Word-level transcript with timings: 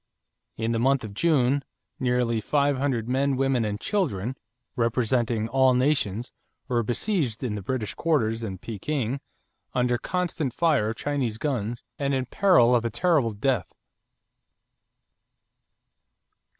In 0.57 0.71
the 0.71 0.79
month 0.79 1.03
of 1.03 1.13
June 1.13 1.63
nearly 1.99 2.41
five 2.41 2.75
hundred 2.79 3.07
men, 3.07 3.35
women, 3.35 3.63
and 3.63 3.79
children, 3.79 4.35
representing 4.75 5.47
all 5.47 5.75
nations, 5.75 6.31
were 6.67 6.81
besieged 6.81 7.43
in 7.43 7.53
the 7.53 7.61
British 7.61 7.93
quarters 7.93 8.41
in 8.41 8.57
Peking 8.57 9.19
under 9.75 9.99
constant 9.99 10.55
fire 10.55 10.89
of 10.89 10.95
Chinese 10.95 11.37
guns 11.37 11.83
and 11.99 12.15
in 12.15 12.25
peril 12.25 12.75
of 12.75 12.83
a 12.83 12.89
terrible 12.89 13.33
death. 13.33 13.75